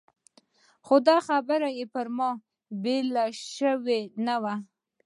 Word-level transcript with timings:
خو 0.85 0.95
دا 1.07 1.17
خبره 1.27 1.69
یې 1.77 1.85
پر 1.93 2.07
ما 2.17 2.31
بېله 2.83 3.25
شوې 3.55 4.01
نه 4.25 4.35
وه. 4.43 4.55